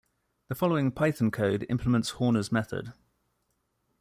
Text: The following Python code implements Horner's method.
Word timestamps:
The 0.47 0.55
following 0.55 0.89
Python 0.91 1.29
code 1.29 1.67
implements 1.69 2.09
Horner's 2.17 2.51
method. 2.51 2.93